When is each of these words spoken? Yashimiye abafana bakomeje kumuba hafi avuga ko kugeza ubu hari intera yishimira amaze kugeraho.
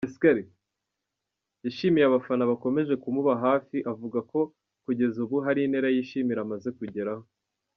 Yashimiye 1.65 2.05
abafana 2.07 2.43
bakomeje 2.51 2.93
kumuba 3.03 3.31
hafi 3.45 3.77
avuga 3.91 4.19
ko 4.31 4.39
kugeza 4.83 5.17
ubu 5.25 5.35
hari 5.45 5.59
intera 5.63 5.87
yishimira 5.95 6.39
amaze 6.45 6.69
kugeraho. 6.77 7.25